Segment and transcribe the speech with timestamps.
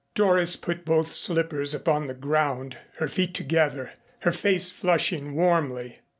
[0.15, 5.99] Doris put both slippers upon the ground, her feet together, her face flushing warmly.